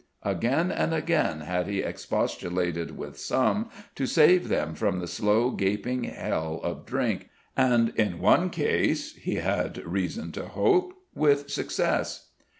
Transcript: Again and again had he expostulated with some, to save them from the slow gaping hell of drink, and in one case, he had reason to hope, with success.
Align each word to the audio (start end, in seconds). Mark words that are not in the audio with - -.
Again 0.23 0.71
and 0.71 0.95
again 0.95 1.41
had 1.41 1.67
he 1.67 1.81
expostulated 1.81 2.97
with 2.97 3.19
some, 3.19 3.69
to 3.93 4.07
save 4.07 4.47
them 4.47 4.73
from 4.73 4.97
the 4.97 5.05
slow 5.05 5.51
gaping 5.51 6.05
hell 6.05 6.59
of 6.63 6.87
drink, 6.87 7.29
and 7.55 7.89
in 7.89 8.17
one 8.17 8.49
case, 8.49 9.13
he 9.17 9.35
had 9.35 9.85
reason 9.85 10.31
to 10.31 10.45
hope, 10.47 10.95
with 11.13 11.51
success. 11.51 12.31